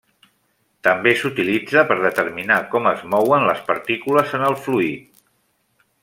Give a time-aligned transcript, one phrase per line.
[0.87, 5.21] També s'utilitza per determinar com es mouen les partícules en el fluid.